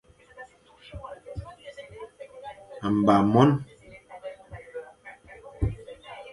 Mba 2.95 3.15
mon. 3.31 3.49